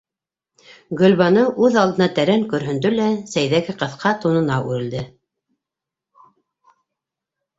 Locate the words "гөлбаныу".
0.99-1.49